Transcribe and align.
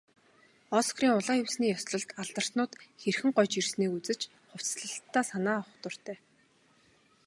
Оскарын 0.77 1.15
улаан 1.17 1.39
хивсний 1.41 1.71
ёслолд 1.77 2.09
алдартнууд 2.21 2.71
хэрхэн 3.01 3.31
гоёж 3.35 3.53
ирснийг 3.59 3.91
үзэж, 3.97 4.21
хувцаслалтдаа 4.49 5.23
санаа 5.29 5.55
авах 5.59 5.69
дуртай. 5.81 6.17